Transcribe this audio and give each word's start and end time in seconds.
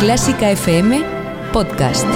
Clásica 0.00 0.50
FM 0.50 1.02
Podcast. 1.52 2.08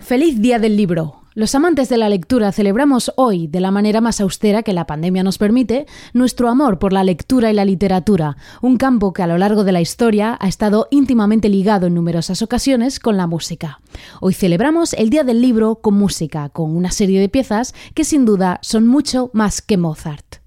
Feliz 0.00 0.40
Día 0.40 0.58
del 0.58 0.76
Libro. 0.76 1.20
Los 1.34 1.54
amantes 1.54 1.88
de 1.88 1.96
la 1.96 2.08
lectura 2.08 2.50
celebramos 2.50 3.12
hoy, 3.14 3.46
de 3.46 3.60
la 3.60 3.70
manera 3.70 4.00
más 4.00 4.20
austera 4.20 4.64
que 4.64 4.72
la 4.72 4.84
pandemia 4.84 5.22
nos 5.22 5.38
permite, 5.38 5.86
nuestro 6.12 6.48
amor 6.48 6.80
por 6.80 6.92
la 6.92 7.04
lectura 7.04 7.52
y 7.52 7.54
la 7.54 7.64
literatura, 7.64 8.36
un 8.62 8.78
campo 8.78 9.12
que 9.12 9.22
a 9.22 9.28
lo 9.28 9.38
largo 9.38 9.62
de 9.62 9.70
la 9.70 9.80
historia 9.80 10.36
ha 10.40 10.48
estado 10.48 10.88
íntimamente 10.90 11.48
ligado 11.48 11.86
en 11.86 11.94
numerosas 11.94 12.42
ocasiones 12.42 12.98
con 12.98 13.16
la 13.16 13.28
música. 13.28 13.78
Hoy 14.20 14.34
celebramos 14.34 14.92
el 14.94 15.10
Día 15.10 15.22
del 15.22 15.40
Libro 15.40 15.76
con 15.76 15.94
música, 15.94 16.48
con 16.48 16.74
una 16.74 16.90
serie 16.90 17.20
de 17.20 17.28
piezas 17.28 17.76
que 17.94 18.02
sin 18.02 18.24
duda 18.24 18.58
son 18.60 18.88
mucho 18.88 19.30
más 19.34 19.62
que 19.62 19.76
Mozart. 19.76 20.43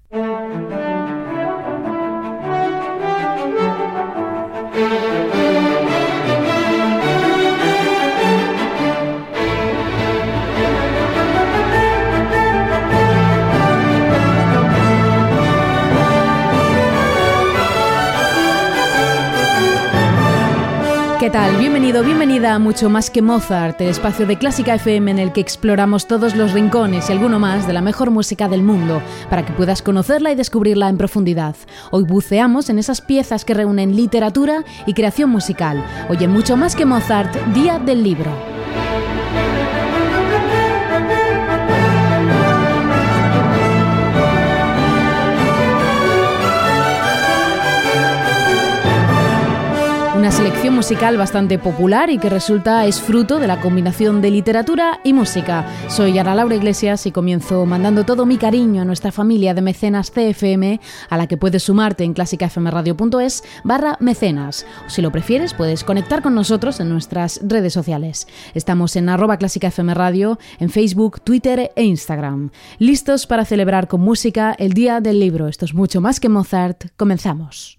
¿Qué 21.28 21.32
tal? 21.32 21.58
Bienvenido, 21.58 22.02
bienvenida 22.02 22.54
a 22.54 22.58
Mucho 22.58 22.88
Más 22.88 23.10
que 23.10 23.20
Mozart, 23.20 23.78
el 23.82 23.90
espacio 23.90 24.24
de 24.24 24.38
Clásica 24.38 24.76
FM 24.76 25.10
en 25.10 25.18
el 25.18 25.30
que 25.30 25.42
exploramos 25.42 26.06
todos 26.06 26.34
los 26.34 26.54
rincones 26.54 27.10
y 27.10 27.12
alguno 27.12 27.38
más 27.38 27.66
de 27.66 27.74
la 27.74 27.82
mejor 27.82 28.10
música 28.10 28.48
del 28.48 28.62
mundo, 28.62 29.02
para 29.28 29.44
que 29.44 29.52
puedas 29.52 29.82
conocerla 29.82 30.32
y 30.32 30.36
descubrirla 30.36 30.88
en 30.88 30.96
profundidad. 30.96 31.54
Hoy 31.90 32.04
buceamos 32.04 32.70
en 32.70 32.78
esas 32.78 33.02
piezas 33.02 33.44
que 33.44 33.52
reúnen 33.52 33.94
literatura 33.94 34.64
y 34.86 34.94
creación 34.94 35.28
musical. 35.28 35.84
Oye, 36.08 36.28
Mucho 36.28 36.56
Más 36.56 36.74
que 36.74 36.86
Mozart, 36.86 37.36
Día 37.52 37.78
del 37.78 38.04
Libro. 38.04 38.57
Musical 50.78 51.16
bastante 51.16 51.58
popular 51.58 52.08
y 52.08 52.18
que 52.18 52.28
resulta 52.28 52.86
es 52.86 53.00
fruto 53.00 53.40
de 53.40 53.48
la 53.48 53.60
combinación 53.60 54.22
de 54.22 54.30
literatura 54.30 55.00
y 55.02 55.12
música. 55.12 55.66
Soy 55.88 56.16
Ana 56.16 56.36
Laura 56.36 56.54
Iglesias 56.54 57.04
y 57.04 57.10
comienzo 57.10 57.66
mandando 57.66 58.04
todo 58.04 58.26
mi 58.26 58.36
cariño 58.36 58.82
a 58.82 58.84
nuestra 58.84 59.10
familia 59.10 59.54
de 59.54 59.60
mecenas 59.60 60.12
CFM, 60.12 60.78
a 61.10 61.16
la 61.16 61.26
que 61.26 61.36
puedes 61.36 61.64
sumarte 61.64 62.04
en 62.04 62.14
clásicafmradio.es 62.14 63.42
barra 63.64 63.96
mecenas. 63.98 64.66
O 64.86 64.90
si 64.90 65.02
lo 65.02 65.10
prefieres, 65.10 65.52
puedes 65.52 65.82
conectar 65.82 66.22
con 66.22 66.36
nosotros 66.36 66.78
en 66.78 66.90
nuestras 66.90 67.40
redes 67.42 67.72
sociales. 67.72 68.28
Estamos 68.54 68.94
en 68.94 69.08
arroba 69.08 69.36
clásicafmradio, 69.36 70.38
en 70.60 70.70
Facebook, 70.70 71.22
Twitter 71.22 71.72
e 71.74 71.82
Instagram. 71.82 72.50
Listos 72.78 73.26
para 73.26 73.44
celebrar 73.44 73.88
con 73.88 74.00
música 74.00 74.54
el 74.56 74.74
Día 74.74 75.00
del 75.00 75.18
Libro. 75.18 75.48
Esto 75.48 75.64
es 75.64 75.74
mucho 75.74 76.00
más 76.00 76.20
que 76.20 76.28
Mozart. 76.28 76.84
Comenzamos. 76.96 77.78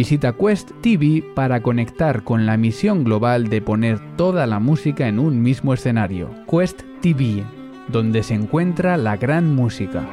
Visita 0.01 0.33
Quest 0.33 0.71
TV 0.81 1.23
para 1.35 1.61
conectar 1.61 2.23
con 2.23 2.47
la 2.47 2.57
misión 2.57 3.03
global 3.03 3.49
de 3.49 3.61
poner 3.61 3.99
toda 4.17 4.47
la 4.47 4.57
música 4.57 5.07
en 5.07 5.19
un 5.19 5.43
mismo 5.43 5.75
escenario. 5.75 6.27
Quest 6.49 6.81
TV, 7.03 7.43
donde 7.87 8.23
se 8.23 8.33
encuentra 8.33 8.97
la 8.97 9.17
gran 9.17 9.53
música. 9.53 10.03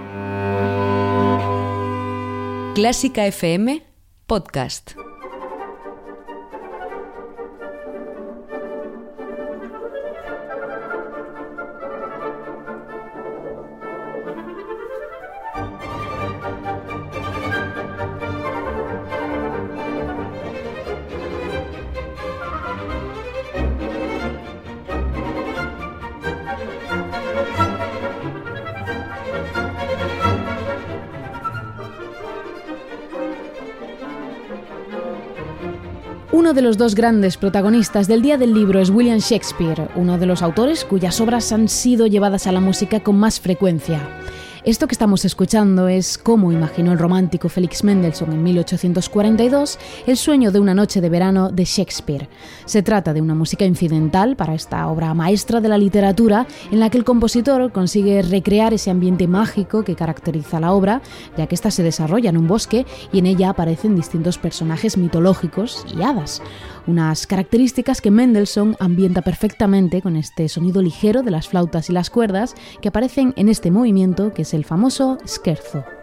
Clásica 2.74 3.26
FM 3.26 3.82
Podcast. 4.26 5.07
Uno 36.48 36.54
de 36.54 36.62
los 36.62 36.78
dos 36.78 36.94
grandes 36.94 37.36
protagonistas 37.36 38.08
del 38.08 38.22
Día 38.22 38.38
del 38.38 38.54
Libro 38.54 38.80
es 38.80 38.88
William 38.88 39.18
Shakespeare, 39.18 39.90
uno 39.96 40.16
de 40.16 40.24
los 40.24 40.40
autores 40.40 40.82
cuyas 40.82 41.20
obras 41.20 41.52
han 41.52 41.68
sido 41.68 42.06
llevadas 42.06 42.46
a 42.46 42.52
la 42.52 42.60
música 42.60 43.00
con 43.00 43.18
más 43.18 43.38
frecuencia. 43.38 44.08
Esto 44.68 44.86
que 44.86 44.92
estamos 44.92 45.24
escuchando 45.24 45.88
es 45.88 46.18
cómo 46.18 46.52
imaginó 46.52 46.92
el 46.92 46.98
romántico 46.98 47.48
Felix 47.48 47.84
Mendelssohn 47.84 48.34
en 48.34 48.42
1842 48.42 49.78
el 50.06 50.16
sueño 50.18 50.52
de 50.52 50.60
una 50.60 50.74
noche 50.74 51.00
de 51.00 51.08
verano 51.08 51.48
de 51.48 51.64
Shakespeare. 51.64 52.28
Se 52.66 52.82
trata 52.82 53.14
de 53.14 53.22
una 53.22 53.34
música 53.34 53.64
incidental 53.64 54.36
para 54.36 54.52
esta 54.52 54.86
obra 54.88 55.14
maestra 55.14 55.62
de 55.62 55.70
la 55.70 55.78
literatura 55.78 56.46
en 56.70 56.80
la 56.80 56.90
que 56.90 56.98
el 56.98 57.04
compositor 57.04 57.72
consigue 57.72 58.20
recrear 58.20 58.74
ese 58.74 58.90
ambiente 58.90 59.26
mágico 59.26 59.84
que 59.84 59.96
caracteriza 59.96 60.60
la 60.60 60.72
obra, 60.72 61.00
ya 61.38 61.46
que 61.46 61.54
ésta 61.54 61.70
se 61.70 61.82
desarrolla 61.82 62.28
en 62.28 62.36
un 62.36 62.46
bosque 62.46 62.84
y 63.10 63.20
en 63.20 63.24
ella 63.24 63.48
aparecen 63.48 63.96
distintos 63.96 64.36
personajes 64.36 64.98
mitológicos 64.98 65.86
y 65.96 66.02
hadas 66.02 66.42
unas 66.88 67.26
características 67.26 68.00
que 68.00 68.10
Mendelssohn 68.10 68.74
ambienta 68.80 69.22
perfectamente 69.22 70.02
con 70.02 70.16
este 70.16 70.48
sonido 70.48 70.82
ligero 70.82 71.22
de 71.22 71.30
las 71.30 71.46
flautas 71.48 71.90
y 71.90 71.92
las 71.92 72.10
cuerdas 72.10 72.54
que 72.82 72.88
aparecen 72.88 73.34
en 73.36 73.48
este 73.48 73.70
movimiento 73.70 74.32
que 74.32 74.42
es 74.42 74.54
el 74.54 74.64
famoso 74.64 75.18
scherzo. 75.26 75.97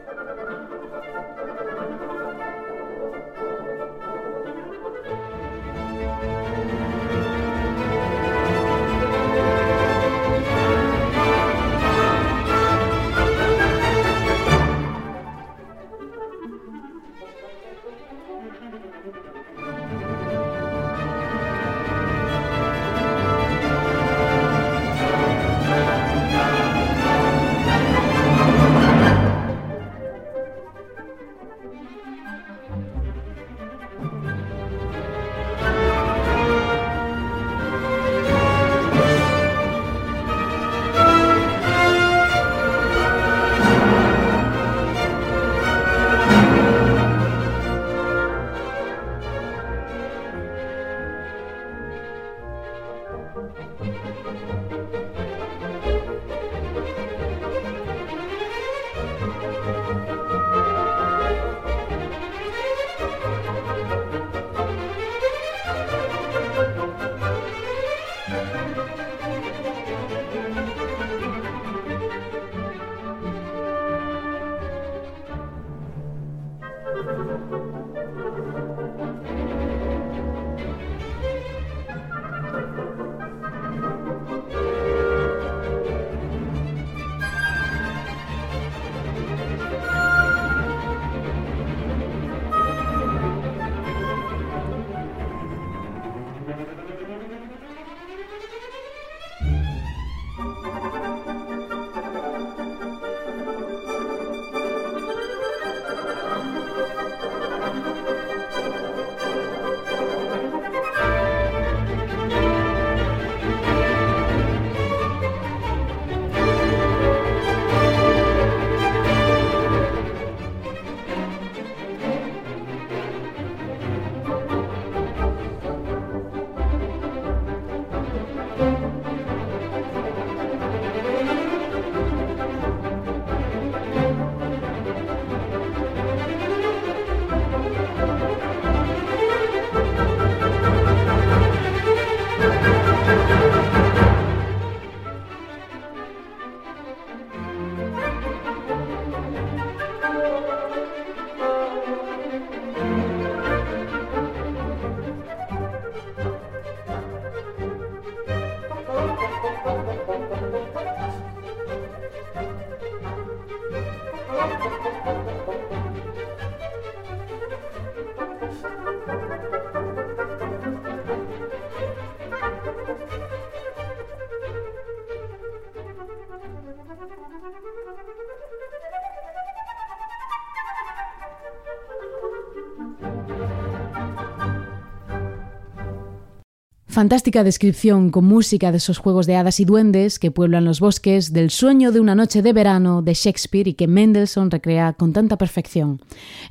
Fantástica 186.96 187.44
descripción 187.44 188.10
con 188.10 188.24
música 188.24 188.72
de 188.72 188.78
esos 188.78 189.00
juegos 189.00 189.28
de 189.28 189.36
hadas 189.36 189.60
y 189.60 189.66
duendes 189.66 190.18
que 190.18 190.32
pueblan 190.32 190.64
los 190.64 190.80
bosques 190.80 191.34
del 191.34 191.50
sueño 191.50 191.92
de 191.92 192.00
una 192.00 192.16
noche 192.16 192.42
de 192.42 192.54
verano 192.54 193.02
de 193.02 193.14
Shakespeare 193.14 193.68
y 193.68 193.74
que 193.74 193.86
Mendelssohn 193.86 194.50
recrea 194.50 194.94
con 194.94 195.12
tanta 195.12 195.38
perfección. 195.38 196.02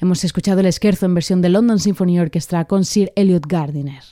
Hemos 0.02 0.22
escuchado 0.22 0.60
el 0.60 0.66
esquerzo 0.66 1.06
en 1.06 1.14
versión 1.14 1.40
de 1.40 1.48
London 1.48 1.78
Symphony 1.78 2.20
Orchestra 2.20 2.66
con 2.66 2.84
Sir 2.84 3.10
Elliot 3.16 3.46
Gardiner. 3.46 4.02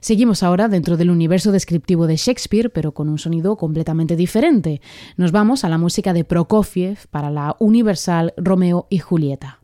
Seguimos 0.00 0.42
ahora 0.42 0.68
dentro 0.68 0.96
del 0.96 1.10
universo 1.10 1.52
descriptivo 1.52 2.06
de 2.06 2.16
Shakespeare, 2.16 2.70
pero 2.70 2.92
con 2.92 3.10
un 3.10 3.18
sonido 3.18 3.58
completamente 3.58 4.16
diferente. 4.16 4.80
Nos 5.18 5.32
vamos 5.32 5.64
a 5.64 5.68
la 5.68 5.76
música 5.76 6.14
de 6.14 6.24
Prokofiev 6.24 7.08
para 7.10 7.30
la 7.30 7.56
Universal 7.58 8.32
Romeo 8.38 8.86
y 8.88 9.00
Julieta. 9.00 9.57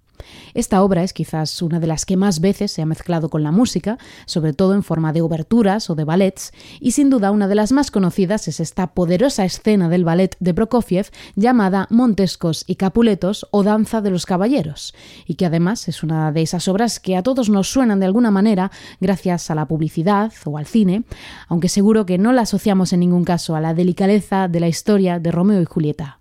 Esta 0.54 0.82
obra 0.82 1.02
es 1.02 1.12
quizás 1.12 1.62
una 1.62 1.80
de 1.80 1.86
las 1.86 2.04
que 2.06 2.16
más 2.16 2.40
veces 2.40 2.72
se 2.72 2.82
ha 2.82 2.86
mezclado 2.86 3.28
con 3.28 3.42
la 3.42 3.52
música, 3.52 3.98
sobre 4.26 4.52
todo 4.52 4.74
en 4.74 4.82
forma 4.82 5.12
de 5.12 5.22
oberturas 5.22 5.90
o 5.90 5.94
de 5.94 6.04
ballets, 6.04 6.52
y 6.80 6.92
sin 6.92 7.10
duda 7.10 7.30
una 7.30 7.48
de 7.48 7.54
las 7.54 7.72
más 7.72 7.90
conocidas 7.90 8.48
es 8.48 8.60
esta 8.60 8.88
poderosa 8.88 9.44
escena 9.44 9.88
del 9.88 10.04
ballet 10.04 10.36
de 10.40 10.54
Prokofiev 10.54 11.10
llamada 11.36 11.86
Montescos 11.90 12.64
y 12.66 12.76
Capuletos 12.76 13.46
o 13.50 13.62
Danza 13.62 14.00
de 14.00 14.10
los 14.10 14.26
Caballeros, 14.26 14.94
y 15.26 15.34
que 15.34 15.46
además 15.46 15.88
es 15.88 16.02
una 16.02 16.32
de 16.32 16.42
esas 16.42 16.68
obras 16.68 17.00
que 17.00 17.16
a 17.16 17.22
todos 17.22 17.48
nos 17.48 17.68
suenan 17.68 18.00
de 18.00 18.06
alguna 18.06 18.30
manera 18.30 18.70
gracias 19.00 19.50
a 19.50 19.54
la 19.54 19.66
publicidad 19.66 20.32
o 20.44 20.58
al 20.58 20.66
cine, 20.66 21.04
aunque 21.48 21.68
seguro 21.68 22.06
que 22.06 22.18
no 22.18 22.32
la 22.32 22.42
asociamos 22.42 22.92
en 22.92 23.00
ningún 23.00 23.24
caso 23.24 23.56
a 23.56 23.60
la 23.60 23.74
delicadeza 23.74 24.48
de 24.48 24.60
la 24.60 24.68
historia 24.68 25.18
de 25.18 25.30
Romeo 25.30 25.60
y 25.60 25.64
Julieta. 25.64 26.18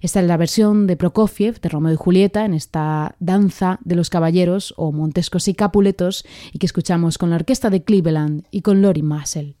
Esta 0.00 0.20
es 0.20 0.26
la 0.26 0.36
versión 0.36 0.86
de 0.86 0.96
Prokofiev 0.96 1.60
de 1.60 1.68
Romeo 1.68 1.92
y 1.92 1.96
Julieta 1.96 2.44
en 2.44 2.54
esta 2.54 3.16
danza 3.18 3.78
de 3.84 3.96
los 3.96 4.10
caballeros 4.10 4.74
o 4.76 4.92
montescos 4.92 5.48
y 5.48 5.54
capuletos 5.54 6.24
y 6.52 6.58
que 6.58 6.66
escuchamos 6.66 7.18
con 7.18 7.30
la 7.30 7.36
orquesta 7.36 7.70
de 7.70 7.82
Cleveland 7.82 8.44
y 8.50 8.62
con 8.62 8.82
Lori 8.82 9.02
Massel. 9.02 9.56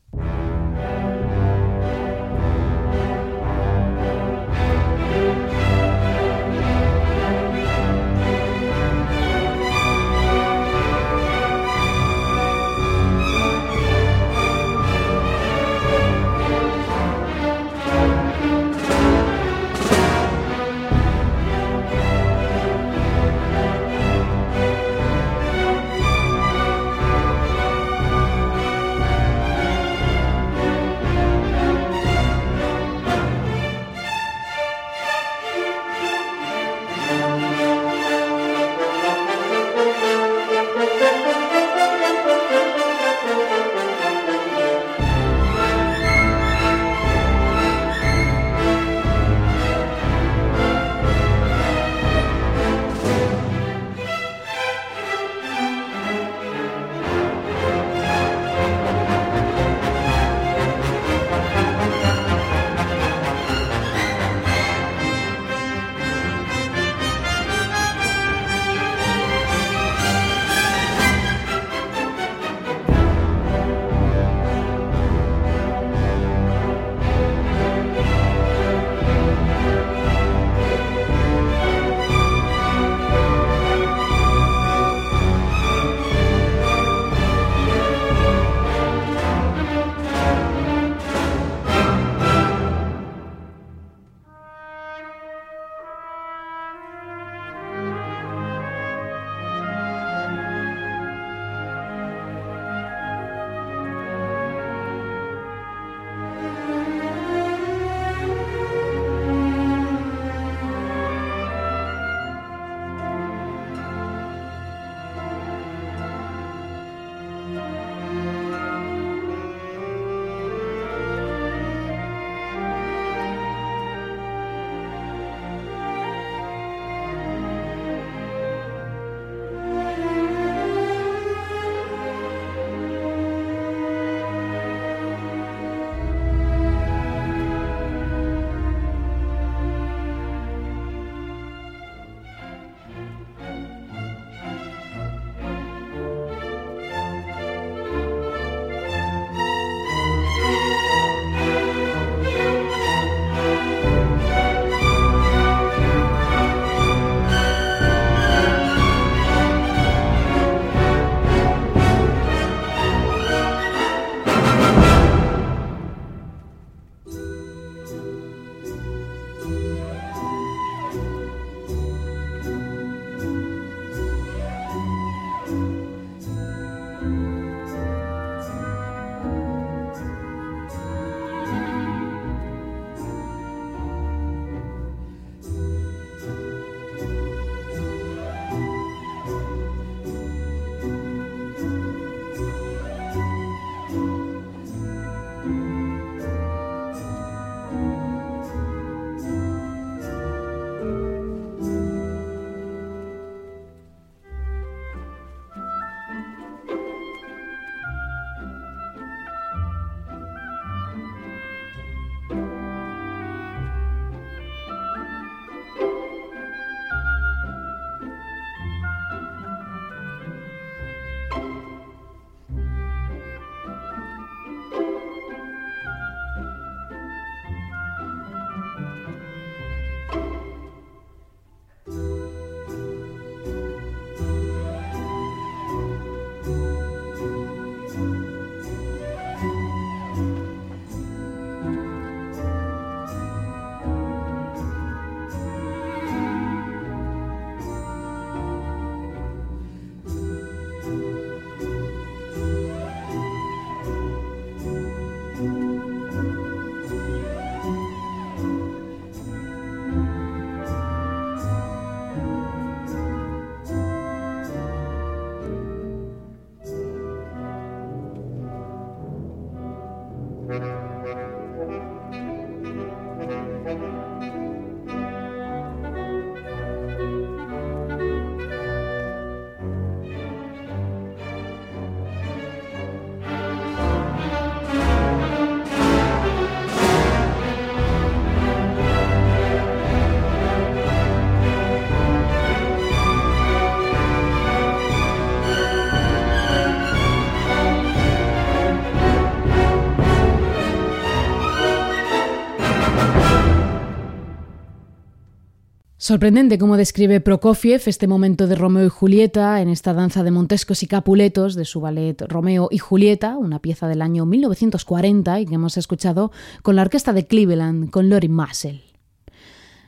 Sorprendente 305.98 306.58
cómo 306.58 306.76
describe 306.76 307.22
Prokofiev 307.22 307.80
este 307.86 308.06
momento 308.06 308.46
de 308.46 308.54
Romeo 308.54 308.84
y 308.84 308.90
Julieta 308.90 309.62
en 309.62 309.70
esta 309.70 309.94
danza 309.94 310.22
de 310.22 310.30
Montescos 310.30 310.82
y 310.82 310.86
Capuletos 310.86 311.54
de 311.54 311.64
su 311.64 311.80
ballet 311.80 312.20
Romeo 312.28 312.68
y 312.70 312.76
Julieta, 312.76 313.38
una 313.38 313.60
pieza 313.60 313.88
del 313.88 314.02
año 314.02 314.26
1940 314.26 315.40
y 315.40 315.46
que 315.46 315.54
hemos 315.54 315.78
escuchado 315.78 316.32
con 316.60 316.76
la 316.76 316.82
orquesta 316.82 317.14
de 317.14 317.26
Cleveland, 317.26 317.88
con 317.88 318.10
Lori 318.10 318.28
Massel. 318.28 318.82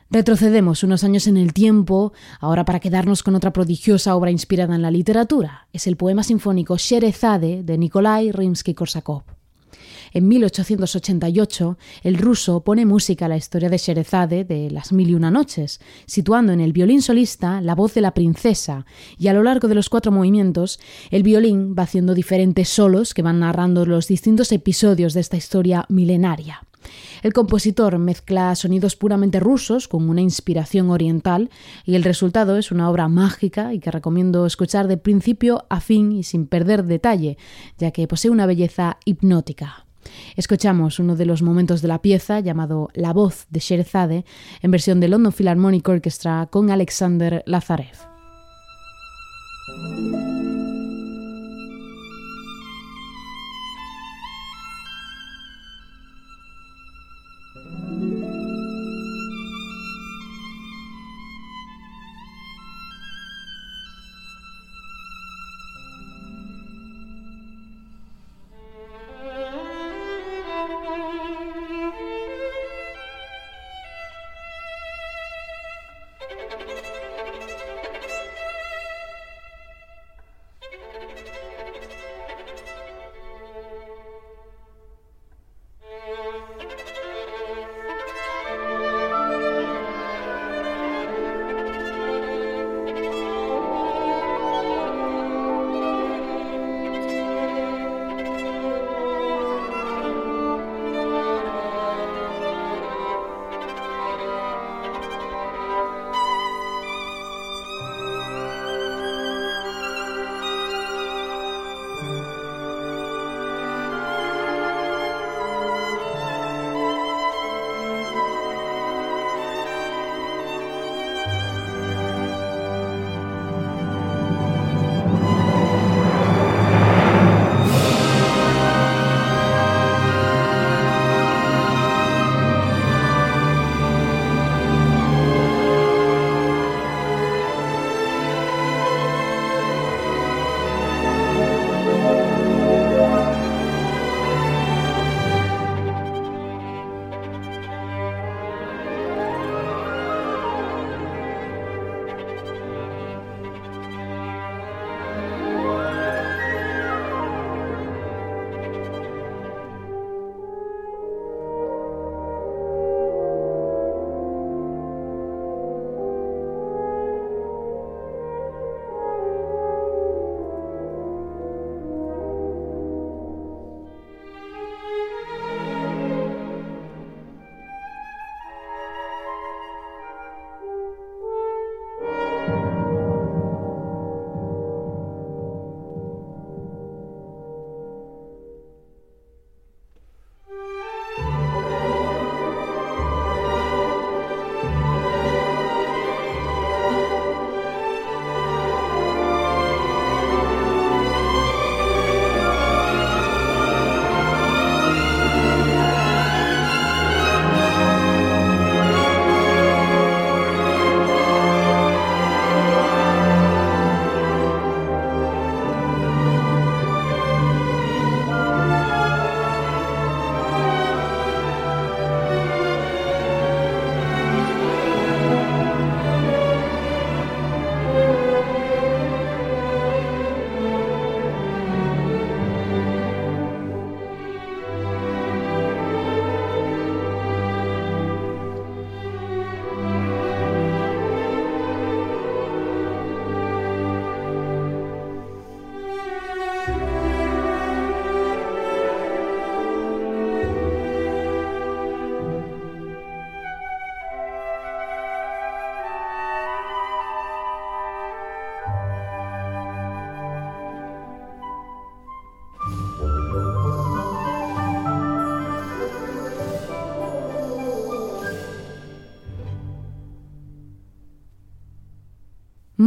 Retrocedemos 0.08 0.82
unos 0.82 1.04
años 1.04 1.26
en 1.26 1.36
el 1.36 1.52
tiempo, 1.52 2.14
ahora 2.40 2.64
para 2.64 2.80
quedarnos 2.80 3.22
con 3.22 3.34
otra 3.34 3.52
prodigiosa 3.52 4.16
obra 4.16 4.30
inspirada 4.30 4.74
en 4.74 4.80
la 4.80 4.90
literatura. 4.90 5.68
Es 5.74 5.86
el 5.86 5.98
poema 5.98 6.22
sinfónico 6.22 6.78
Sherezade 6.78 7.62
de 7.62 7.76
Nikolai 7.76 8.32
Rimsky-Korsakov. 8.32 9.37
En 10.12 10.28
1888, 10.28 11.78
el 12.02 12.16
ruso 12.16 12.60
pone 12.60 12.86
música 12.86 13.26
a 13.26 13.28
la 13.28 13.36
historia 13.36 13.68
de 13.68 13.78
Sherezade 13.78 14.44
de 14.44 14.70
Las 14.70 14.92
Mil 14.92 15.10
y 15.10 15.14
Una 15.14 15.30
Noches, 15.30 15.80
situando 16.06 16.52
en 16.52 16.60
el 16.60 16.72
violín 16.72 17.02
solista 17.02 17.60
la 17.60 17.74
voz 17.74 17.94
de 17.94 18.00
la 18.00 18.14
princesa, 18.14 18.86
y 19.18 19.28
a 19.28 19.32
lo 19.32 19.42
largo 19.42 19.68
de 19.68 19.74
los 19.74 19.88
cuatro 19.88 20.12
movimientos, 20.12 20.80
el 21.10 21.22
violín 21.22 21.74
va 21.78 21.84
haciendo 21.84 22.14
diferentes 22.14 22.68
solos 22.68 23.14
que 23.14 23.22
van 23.22 23.40
narrando 23.40 23.86
los 23.86 24.08
distintos 24.08 24.52
episodios 24.52 25.14
de 25.14 25.20
esta 25.20 25.36
historia 25.36 25.84
milenaria. 25.88 26.62
El 27.22 27.32
compositor 27.32 27.98
mezcla 27.98 28.54
sonidos 28.54 28.96
puramente 28.96 29.40
rusos 29.40 29.88
con 29.88 30.08
una 30.08 30.20
inspiración 30.20 30.90
oriental 30.90 31.50
y 31.84 31.96
el 31.96 32.04
resultado 32.04 32.56
es 32.56 32.70
una 32.70 32.88
obra 32.88 33.08
mágica 33.08 33.74
y 33.74 33.80
que 33.80 33.90
recomiendo 33.90 34.46
escuchar 34.46 34.86
de 34.86 34.96
principio 34.96 35.66
a 35.68 35.80
fin 35.80 36.12
y 36.12 36.22
sin 36.22 36.46
perder 36.46 36.84
detalle, 36.84 37.36
ya 37.76 37.90
que 37.90 38.06
posee 38.06 38.30
una 38.30 38.46
belleza 38.46 38.98
hipnótica. 39.04 39.87
Escuchamos 40.36 40.98
uno 40.98 41.16
de 41.16 41.26
los 41.26 41.42
momentos 41.42 41.82
de 41.82 41.88
la 41.88 42.02
pieza 42.02 42.40
llamado 42.40 42.88
La 42.94 43.12
voz 43.12 43.46
de 43.50 43.60
Sherzade 43.60 44.24
en 44.62 44.70
versión 44.70 45.00
de 45.00 45.08
London 45.08 45.32
Philharmonic 45.32 45.88
Orchestra 45.88 46.48
con 46.50 46.70
Alexander 46.70 47.42
Lazarev. 47.46 47.96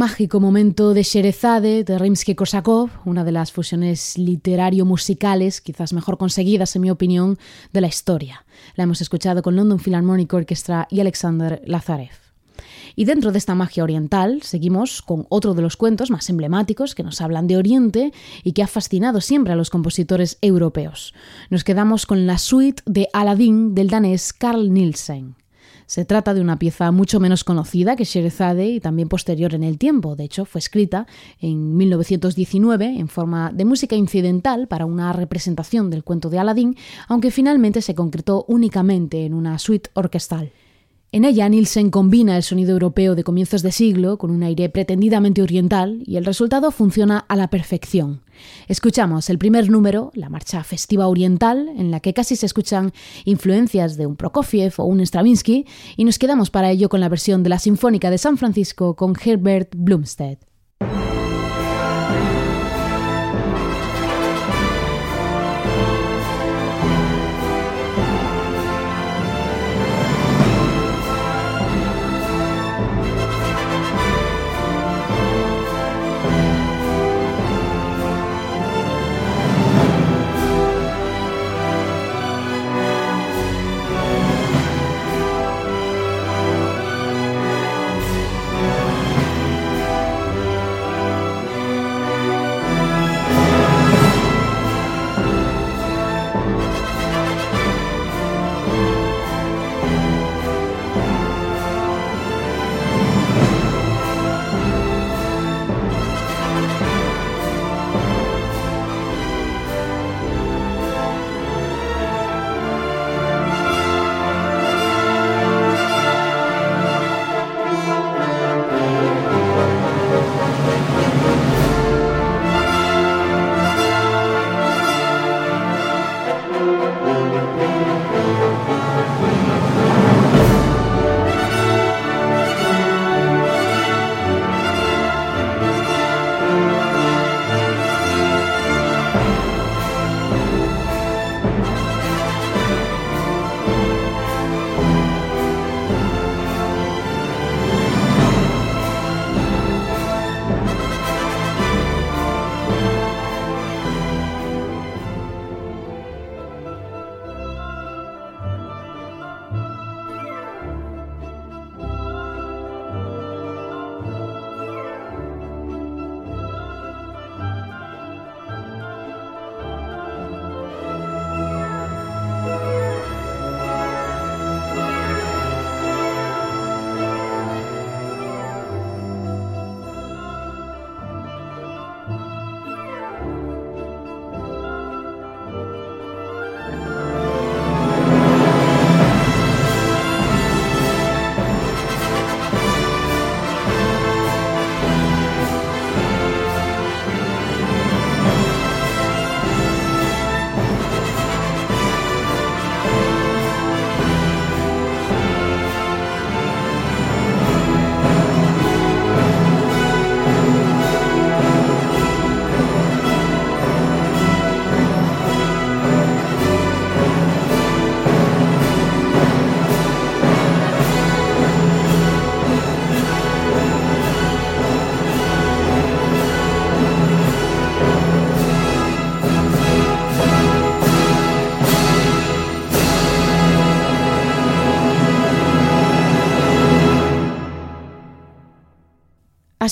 Mágico 0.02 0.40
momento 0.40 0.94
de 0.94 1.04
Sherezade 1.04 1.84
de 1.84 1.96
Rimsky-Korsakov, 1.96 2.90
una 3.04 3.22
de 3.22 3.30
las 3.30 3.52
fusiones 3.52 4.18
literario-musicales 4.18 5.60
quizás 5.60 5.92
mejor 5.92 6.18
conseguidas, 6.18 6.74
en 6.74 6.82
mi 6.82 6.90
opinión, 6.90 7.38
de 7.72 7.82
la 7.82 7.86
historia. 7.86 8.44
La 8.74 8.82
hemos 8.82 9.00
escuchado 9.00 9.42
con 9.42 9.54
London 9.54 9.78
Philharmonic 9.78 10.34
Orchestra 10.34 10.88
y 10.90 10.98
Alexander 10.98 11.62
Lazarev. 11.66 12.10
Y 12.96 13.04
dentro 13.04 13.30
de 13.30 13.38
esta 13.38 13.54
magia 13.54 13.84
oriental 13.84 14.42
seguimos 14.42 15.02
con 15.02 15.24
otro 15.28 15.54
de 15.54 15.62
los 15.62 15.76
cuentos 15.76 16.10
más 16.10 16.28
emblemáticos 16.28 16.96
que 16.96 17.04
nos 17.04 17.20
hablan 17.20 17.46
de 17.46 17.56
Oriente 17.56 18.12
y 18.42 18.54
que 18.54 18.64
ha 18.64 18.66
fascinado 18.66 19.20
siempre 19.20 19.52
a 19.52 19.56
los 19.56 19.70
compositores 19.70 20.36
europeos. 20.40 21.14
Nos 21.48 21.62
quedamos 21.62 22.06
con 22.06 22.26
la 22.26 22.38
suite 22.38 22.82
de 22.86 23.06
Aladdin 23.12 23.76
del 23.76 23.86
danés 23.86 24.32
Carl 24.32 24.74
Nielsen. 24.74 25.36
Se 25.92 26.06
trata 26.06 26.32
de 26.32 26.40
una 26.40 26.58
pieza 26.58 26.90
mucho 26.90 27.20
menos 27.20 27.44
conocida 27.44 27.96
que 27.96 28.04
Sherazade 28.04 28.66
y 28.66 28.80
también 28.80 29.10
posterior 29.10 29.52
en 29.52 29.62
el 29.62 29.76
tiempo. 29.76 30.16
De 30.16 30.24
hecho, 30.24 30.46
fue 30.46 30.58
escrita 30.58 31.06
en 31.38 31.76
1919 31.76 32.98
en 32.98 33.08
forma 33.08 33.52
de 33.52 33.66
música 33.66 33.94
incidental 33.94 34.68
para 34.68 34.86
una 34.86 35.12
representación 35.12 35.90
del 35.90 36.02
cuento 36.02 36.30
de 36.30 36.38
Aladdin, 36.38 36.78
aunque 37.08 37.30
finalmente 37.30 37.82
se 37.82 37.94
concretó 37.94 38.46
únicamente 38.48 39.26
en 39.26 39.34
una 39.34 39.58
suite 39.58 39.90
orquestal. 39.92 40.52
En 41.14 41.26
ella, 41.26 41.46
Nielsen 41.46 41.90
combina 41.90 42.38
el 42.38 42.42
sonido 42.42 42.72
europeo 42.72 43.14
de 43.14 43.22
comienzos 43.22 43.60
de 43.60 43.70
siglo 43.70 44.16
con 44.16 44.30
un 44.30 44.42
aire 44.42 44.70
pretendidamente 44.70 45.42
oriental 45.42 46.02
y 46.06 46.16
el 46.16 46.24
resultado 46.24 46.70
funciona 46.70 47.18
a 47.18 47.36
la 47.36 47.48
perfección. 47.48 48.22
Escuchamos 48.66 49.28
el 49.28 49.36
primer 49.36 49.68
número, 49.68 50.10
la 50.14 50.30
marcha 50.30 50.64
festiva 50.64 51.08
oriental, 51.08 51.68
en 51.76 51.90
la 51.90 52.00
que 52.00 52.14
casi 52.14 52.34
se 52.34 52.46
escuchan 52.46 52.94
influencias 53.26 53.98
de 53.98 54.06
un 54.06 54.16
Prokofiev 54.16 54.72
o 54.78 54.84
un 54.84 55.02
Stravinsky, 55.02 55.66
y 55.98 56.04
nos 56.04 56.18
quedamos 56.18 56.48
para 56.48 56.70
ello 56.70 56.88
con 56.88 57.00
la 57.00 57.10
versión 57.10 57.42
de 57.42 57.50
la 57.50 57.58
Sinfónica 57.58 58.08
de 58.08 58.16
San 58.16 58.38
Francisco 58.38 58.96
con 58.96 59.14
Herbert 59.22 59.74
Blumstedt. 59.76 60.51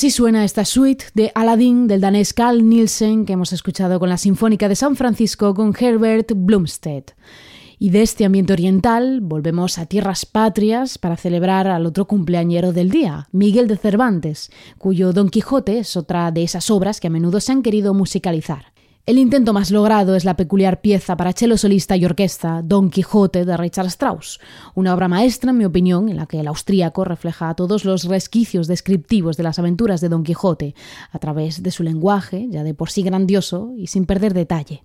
Así 0.00 0.10
suena 0.10 0.46
esta 0.46 0.64
suite 0.64 1.04
de 1.12 1.30
Aladdin 1.34 1.86
del 1.86 2.00
danés 2.00 2.32
Carl 2.32 2.66
Nielsen 2.66 3.26
que 3.26 3.34
hemos 3.34 3.52
escuchado 3.52 4.00
con 4.00 4.08
la 4.08 4.16
Sinfónica 4.16 4.66
de 4.66 4.74
San 4.74 4.96
Francisco 4.96 5.52
con 5.52 5.74
Herbert 5.78 6.32
Blumstedt. 6.34 7.10
Y 7.78 7.90
de 7.90 8.00
este 8.00 8.24
ambiente 8.24 8.54
oriental 8.54 9.20
volvemos 9.20 9.76
a 9.76 9.84
tierras 9.84 10.24
patrias 10.24 10.96
para 10.96 11.18
celebrar 11.18 11.66
al 11.66 11.84
otro 11.84 12.06
cumpleañero 12.06 12.72
del 12.72 12.88
día, 12.88 13.28
Miguel 13.30 13.68
de 13.68 13.76
Cervantes, 13.76 14.50
cuyo 14.78 15.12
Don 15.12 15.28
Quijote 15.28 15.78
es 15.78 15.94
otra 15.98 16.30
de 16.30 16.44
esas 16.44 16.70
obras 16.70 16.98
que 16.98 17.08
a 17.08 17.10
menudo 17.10 17.38
se 17.38 17.52
han 17.52 17.62
querido 17.62 17.92
musicalizar. 17.92 18.72
El 19.06 19.18
intento 19.18 19.52
más 19.52 19.70
logrado 19.70 20.14
es 20.14 20.24
la 20.24 20.36
peculiar 20.36 20.82
pieza 20.82 21.16
para 21.16 21.32
cello 21.32 21.56
solista 21.56 21.96
y 21.96 22.04
orquesta 22.04 22.62
Don 22.62 22.90
Quijote 22.90 23.44
de 23.44 23.56
Richard 23.56 23.86
Strauss, 23.86 24.40
una 24.74 24.94
obra 24.94 25.08
maestra, 25.08 25.50
en 25.50 25.56
mi 25.58 25.64
opinión, 25.64 26.10
en 26.10 26.16
la 26.18 26.26
que 26.26 26.38
el 26.38 26.46
austríaco 26.46 27.04
refleja 27.04 27.54
todos 27.54 27.84
los 27.84 28.04
resquicios 28.04 28.66
descriptivos 28.66 29.36
de 29.36 29.42
las 29.42 29.58
aventuras 29.58 30.00
de 30.00 30.10
Don 30.10 30.22
Quijote 30.22 30.74
a 31.10 31.18
través 31.18 31.62
de 31.62 31.70
su 31.70 31.82
lenguaje, 31.82 32.46
ya 32.50 32.62
de 32.62 32.74
por 32.74 32.90
sí 32.90 33.02
grandioso 33.02 33.72
y 33.76 33.86
sin 33.86 34.04
perder 34.04 34.34
detalle. 34.34 34.84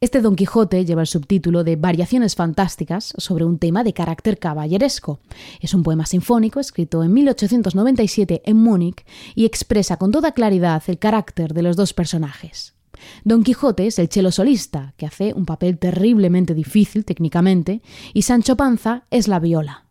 Este 0.00 0.20
Don 0.20 0.36
Quijote 0.36 0.84
lleva 0.84 1.02
el 1.02 1.06
subtítulo 1.06 1.64
de 1.64 1.76
Variaciones 1.76 2.34
Fantásticas 2.34 3.14
sobre 3.16 3.44
un 3.44 3.58
tema 3.58 3.82
de 3.82 3.94
carácter 3.94 4.38
caballeresco. 4.38 5.20
Es 5.60 5.74
un 5.74 5.84
poema 5.84 6.06
sinfónico 6.06 6.60
escrito 6.60 7.02
en 7.02 7.12
1897 7.14 8.42
en 8.44 8.56
Múnich 8.56 9.04
y 9.34 9.44
expresa 9.44 9.96
con 9.96 10.10
toda 10.10 10.32
claridad 10.32 10.82
el 10.88 10.98
carácter 10.98 11.54
de 11.54 11.62
los 11.62 11.76
dos 11.76 11.94
personajes. 11.94 12.77
Don 13.24 13.42
Quijote 13.42 13.86
es 13.86 13.98
el 13.98 14.08
chelo 14.08 14.32
solista, 14.32 14.94
que 14.96 15.06
hace 15.06 15.32
un 15.34 15.46
papel 15.46 15.78
terriblemente 15.78 16.54
difícil 16.54 17.04
técnicamente, 17.04 17.82
y 18.14 18.22
Sancho 18.22 18.56
Panza 18.56 19.04
es 19.10 19.28
la 19.28 19.40
viola. 19.40 19.84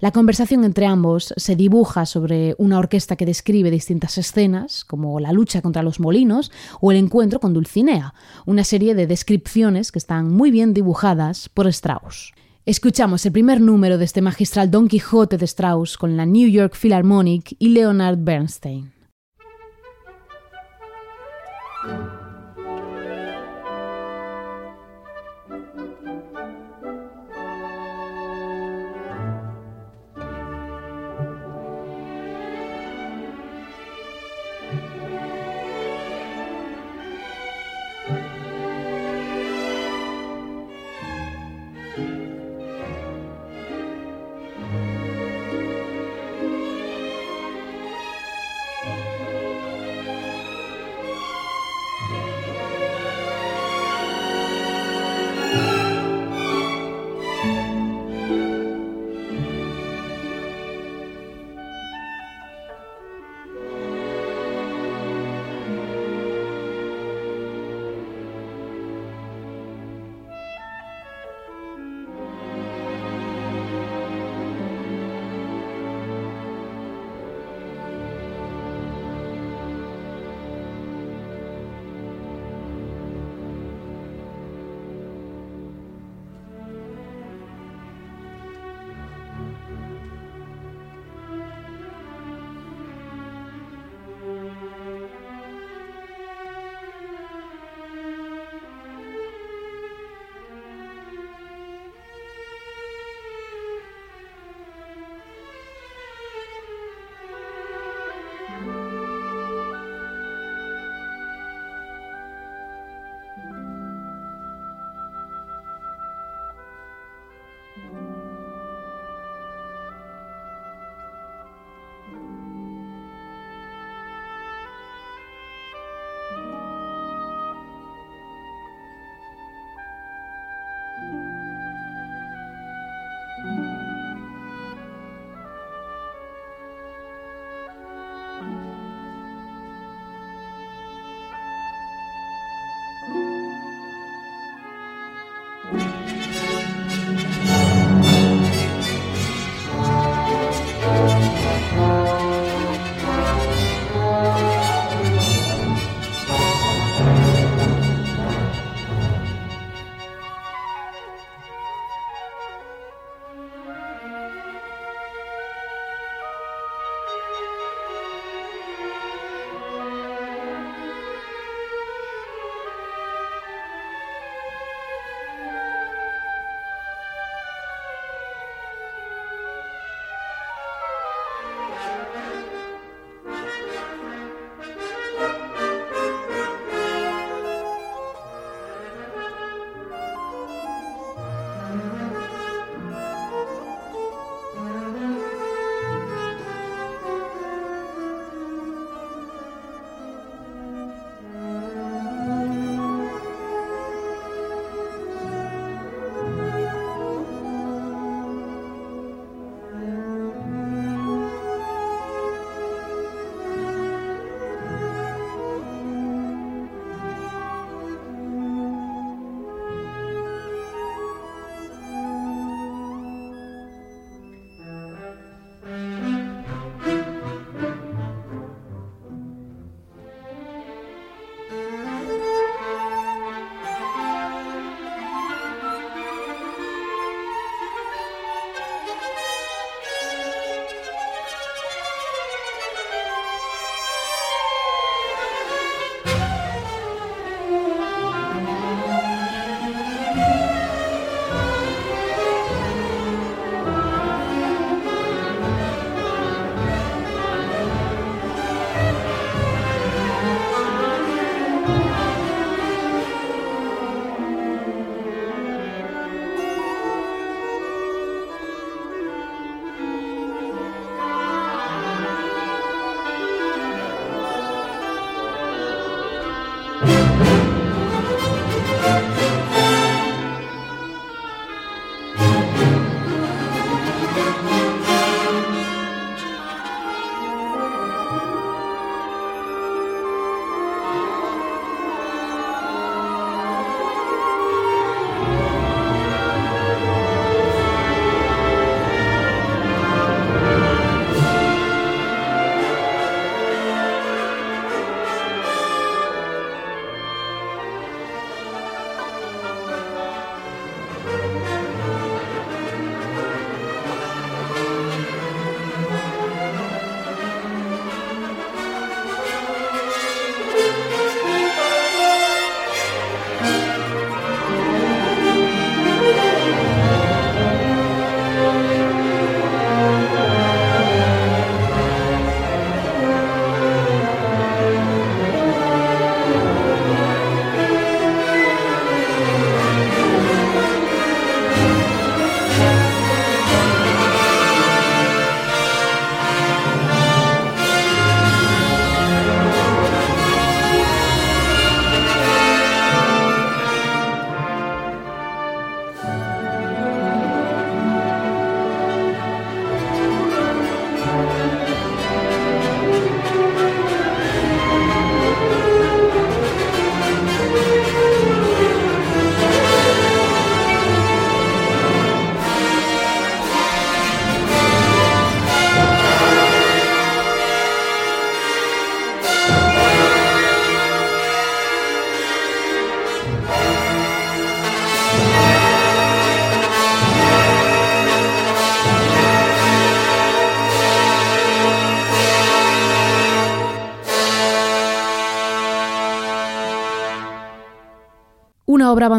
La 0.00 0.12
conversación 0.12 0.64
entre 0.64 0.86
ambos 0.86 1.34
se 1.36 1.56
dibuja 1.56 2.06
sobre 2.06 2.54
una 2.58 2.78
orquesta 2.78 3.16
que 3.16 3.26
describe 3.26 3.70
distintas 3.70 4.16
escenas, 4.18 4.84
como 4.84 5.20
la 5.20 5.32
lucha 5.32 5.62
contra 5.62 5.82
los 5.82 6.00
molinos 6.00 6.50
o 6.80 6.90
el 6.90 6.96
encuentro 6.96 7.40
con 7.40 7.52
Dulcinea, 7.52 8.14
una 8.46 8.64
serie 8.64 8.94
de 8.94 9.06
descripciones 9.06 9.92
que 9.92 9.98
están 9.98 10.30
muy 10.30 10.50
bien 10.50 10.72
dibujadas 10.72 11.48
por 11.48 11.66
Strauss. 11.66 12.32
Escuchamos 12.66 13.24
el 13.26 13.32
primer 13.32 13.60
número 13.60 13.98
de 13.98 14.04
este 14.04 14.22
magistral 14.22 14.70
Don 14.70 14.88
Quijote 14.88 15.38
de 15.38 15.44
Strauss 15.44 15.96
con 15.96 16.16
la 16.16 16.26
New 16.26 16.48
York 16.48 16.76
Philharmonic 16.80 17.56
y 17.58 17.70
Leonard 17.70 18.18
Bernstein. 18.18 18.92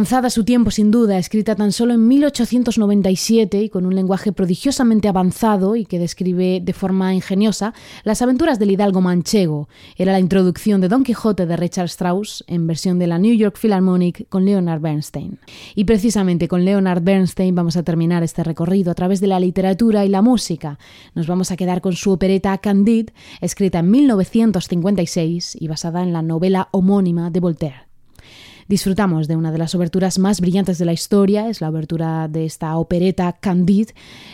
Avanzada 0.02 0.32
su 0.32 0.44
tiempo, 0.44 0.72
sin 0.72 0.90
duda, 0.90 1.20
escrita 1.20 1.54
tan 1.54 1.72
solo 1.72 1.94
en 1.94 2.08
1897 2.08 3.62
y 3.62 3.70
con 3.70 3.86
un 3.86 3.94
lenguaje 3.94 4.32
prodigiosamente 4.32 5.08
avanzado 5.08 5.76
y 5.76 5.86
que 5.86 6.00
describe 6.00 6.60
de 6.60 6.74
forma 6.74 7.14
ingeniosa 7.14 7.76
las 8.04 8.24
aventuras 8.24 8.58
del 8.58 8.72
hidalgo 8.72 9.00
manchego. 9.00 9.70
Era 9.96 10.14
la 10.14 10.20
introducción 10.20 10.82
de 10.82 10.88
Don 10.88 11.04
Quijote 11.04 11.46
de 11.46 11.56
Richard 11.56 11.86
Strauss 11.86 12.44
en 12.48 12.66
versión 12.66 12.98
de 12.98 13.06
la 13.06 13.20
New 13.20 13.36
York 13.36 13.60
Philharmonic 13.62 14.28
con 14.28 14.44
Leonard 14.44 14.82
Bernstein. 14.82 15.38
Y 15.76 15.84
precisamente 15.84 16.48
con 16.48 16.66
Leonard 16.66 17.04
Bernstein 17.04 17.54
vamos 17.54 17.78
a 17.78 17.84
terminar 17.84 18.24
este 18.24 18.44
recorrido 18.44 18.90
a 18.90 18.96
través 18.96 19.22
de 19.22 19.28
la 19.28 19.40
literatura 19.40 20.04
y 20.04 20.10
la 20.10 20.24
música. 20.24 20.80
Nos 21.14 21.28
vamos 21.28 21.52
a 21.52 21.58
quedar 21.58 21.82
con 21.82 21.94
su 21.94 22.10
opereta 22.10 22.58
Candide, 22.58 23.14
escrita 23.40 23.78
en 23.78 23.92
1956 23.92 25.58
y 25.60 25.68
basada 25.68 26.02
en 26.02 26.12
la 26.12 26.24
novela 26.24 26.70
homónima 26.72 27.30
de 27.30 27.40
Voltaire. 27.40 27.91
Disfrutamos 28.72 29.28
de 29.28 29.36
una 29.36 29.52
de 29.52 29.58
las 29.58 29.76
oberturas 29.76 30.18
más 30.18 30.40
brillantes 30.40 30.78
de 30.78 30.86
la 30.86 30.94
historia, 30.94 31.50
es 31.50 31.60
la 31.60 31.68
obertura 31.68 32.30
de 32.30 32.46
esta 32.46 32.78
opereta 32.78 33.34
Candide, 33.34 33.94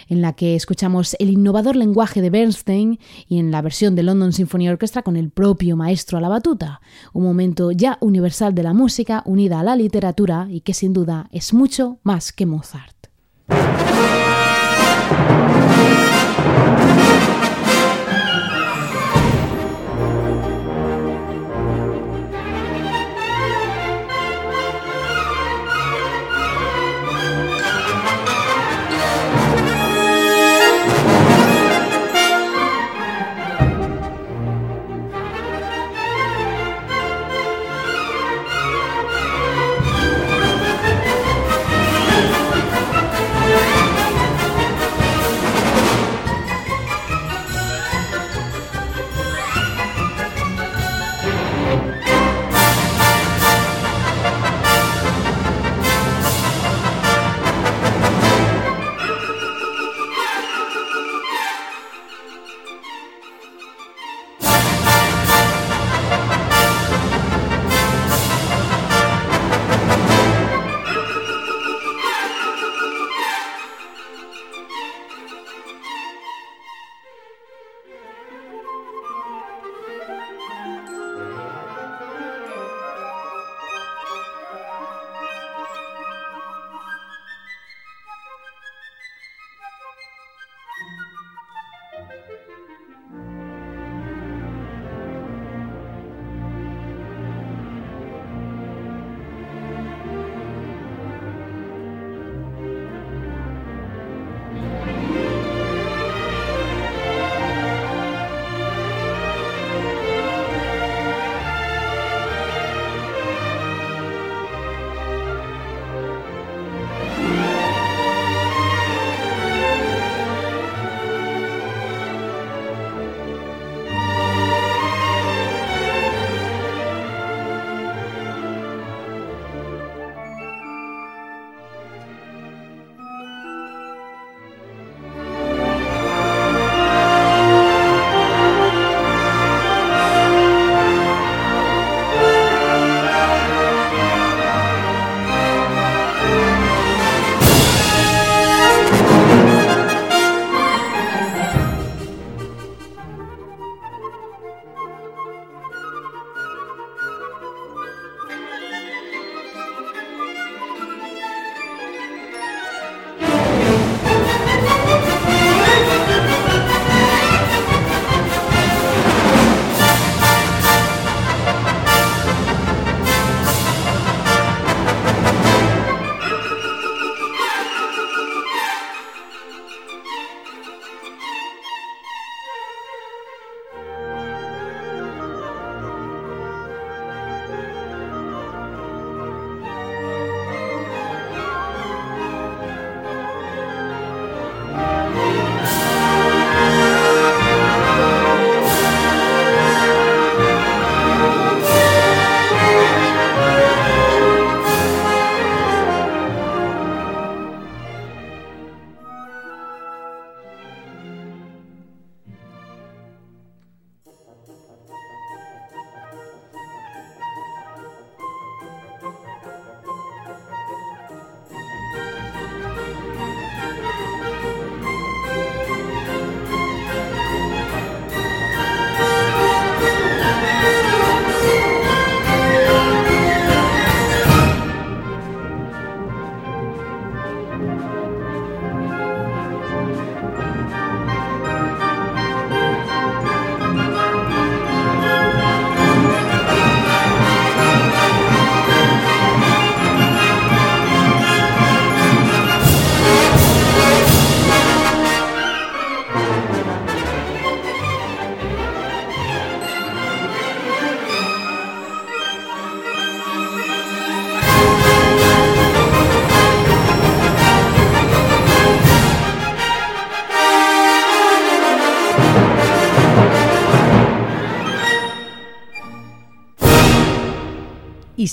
en 0.09 0.21
la 0.21 0.33
que 0.33 0.55
escuchamos 0.55 1.15
el 1.17 1.31
innovador 1.31 1.75
lenguaje 1.75 2.21
de 2.21 2.29
Bernstein 2.29 2.99
y 3.27 3.39
en 3.39 3.49
la 3.49 3.63
versión 3.63 3.95
de 3.95 4.03
London 4.03 4.33
Symphony 4.33 4.69
Orchestra 4.69 5.01
con 5.01 5.17
el 5.17 5.31
propio 5.31 5.75
maestro 5.75 6.19
a 6.19 6.21
la 6.21 6.29
batuta, 6.29 6.81
un 7.13 7.23
momento 7.23 7.71
ya 7.71 7.97
universal 7.99 8.53
de 8.53 8.61
la 8.61 8.73
música 8.73 9.23
unida 9.25 9.59
a 9.59 9.63
la 9.63 9.75
literatura 9.75 10.45
y 10.51 10.61
que 10.61 10.75
sin 10.75 10.93
duda 10.93 11.27
es 11.31 11.51
mucho 11.51 11.97
más 12.03 12.31
que 12.31 12.45
Mozart. 12.45 13.07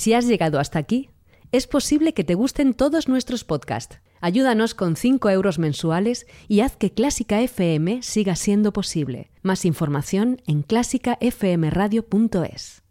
Si 0.05 0.13
has 0.13 0.27
llegado 0.27 0.61
hasta 0.61 0.79
aquí, 0.79 1.09
es 1.51 1.67
posible 1.67 2.13
que 2.13 2.25
te 2.25 2.35
gusten 2.35 2.75
todos 2.75 3.09
nuestros 3.09 3.43
podcasts. 3.43 4.01
Ayúdanos 4.21 4.75
con 4.75 4.97
5 4.97 5.31
euros 5.31 5.59
mensuales 5.59 6.27
y 6.47 6.61
haz 6.61 6.77
que 6.77 6.93
Clásica 6.93 7.41
FM 7.41 8.03
siga 8.03 8.37
siendo 8.37 8.75
posible. 8.75 9.31
Más 9.41 9.65
información 9.65 10.43
en 10.47 10.63
clásicafmradio.es. 10.63 12.83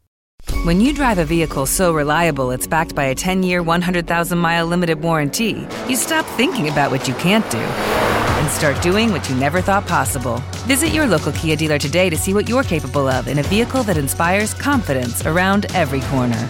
When 0.66 0.82
you 0.82 0.92
drive 0.92 1.20
a 1.20 1.26
vehicle 1.26 1.68
so 1.68 1.94
reliable 1.94 2.50
it's 2.50 2.66
backed 2.66 2.96
by 2.96 3.12
a 3.12 3.16
10-year, 3.16 3.62
100,000-mile 3.62 4.66
limited 4.66 5.00
warranty, 5.00 5.68
you 5.88 5.96
stop 5.96 6.26
thinking 6.36 6.68
about 6.68 6.90
what 6.90 7.08
you 7.08 7.14
can't 7.22 7.48
do 7.52 7.60
and 7.60 8.50
start 8.50 8.82
doing 8.82 9.12
what 9.12 9.30
you 9.30 9.36
never 9.36 9.62
thought 9.62 9.86
possible. 9.86 10.42
Visit 10.66 10.96
your 10.96 11.06
local 11.06 11.32
Kia 11.34 11.56
dealer 11.56 11.78
today 11.78 12.10
to 12.10 12.18
see 12.18 12.34
what 12.34 12.50
you're 12.50 12.64
capable 12.64 13.08
of 13.08 13.28
in 13.28 13.38
a 13.38 13.44
vehicle 13.44 13.84
that 13.84 13.98
inspires 13.98 14.56
confidence 14.56 15.24
around 15.28 15.68
every 15.76 16.02
corner. 16.10 16.50